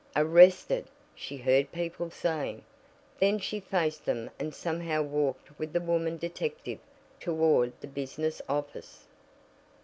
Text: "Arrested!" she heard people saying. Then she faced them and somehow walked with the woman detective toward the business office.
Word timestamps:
"Arrested!" 0.15 0.87
she 1.13 1.37
heard 1.37 1.71
people 1.71 2.09
saying. 2.09 2.65
Then 3.19 3.37
she 3.37 3.59
faced 3.59 4.03
them 4.03 4.31
and 4.39 4.51
somehow 4.51 5.03
walked 5.03 5.59
with 5.59 5.73
the 5.73 5.79
woman 5.79 6.17
detective 6.17 6.79
toward 7.19 7.71
the 7.81 7.87
business 7.87 8.41
office. 8.49 9.05